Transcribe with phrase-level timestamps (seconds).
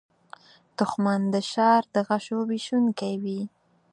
[0.77, 3.41] دښمن د شر د غشو ویشونکی وي